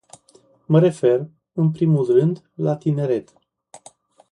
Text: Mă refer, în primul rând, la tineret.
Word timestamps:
Mă 0.65 0.79
refer, 0.79 1.25
în 1.53 1.71
primul 1.71 2.05
rând, 2.05 2.49
la 2.55 2.75
tineret. 2.77 3.33